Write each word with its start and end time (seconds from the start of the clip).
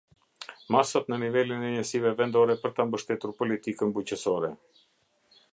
Masat 0.75 1.11
në 1.13 1.19
nivelin 1.23 1.67
e 1.67 1.69
njësive 1.75 2.15
vendore 2.23 2.57
për 2.65 2.75
ta 2.79 2.89
mbështetur 2.89 3.37
politikën 3.43 3.97
bujqësore. 3.99 4.55